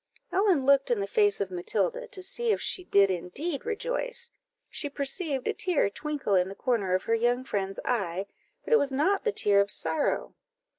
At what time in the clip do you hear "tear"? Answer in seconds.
5.53-5.91, 9.31-9.61